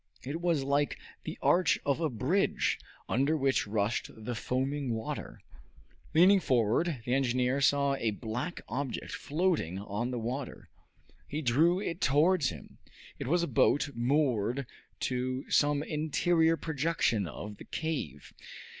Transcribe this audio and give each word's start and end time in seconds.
It 0.23 0.41
was 0.41 0.63
like 0.63 0.97
the 1.25 1.37
arch 1.43 1.77
of 1.85 1.99
a 2.01 2.09
bridge, 2.09 2.79
under 3.07 3.37
which 3.37 3.67
rushed 3.67 4.09
the 4.17 4.33
foaming 4.33 4.95
water. 4.95 5.39
Leaning 6.15 6.39
forward, 6.39 7.03
the 7.05 7.13
engineer 7.13 7.61
saw 7.61 7.93
a 7.93 8.09
black 8.09 8.61
object 8.67 9.11
floating 9.11 9.77
on 9.77 10.09
the 10.09 10.17
water. 10.17 10.69
He 11.27 11.43
drew 11.43 11.79
it 11.79 12.01
towards 12.01 12.49
him. 12.49 12.79
It 13.19 13.27
was 13.27 13.43
a 13.43 13.47
boat, 13.47 13.89
moored 13.93 14.65
to 15.01 15.47
some 15.51 15.83
interior 15.83 16.57
projection 16.57 17.27
of 17.27 17.57
the 17.57 17.65
cave. 17.65 18.33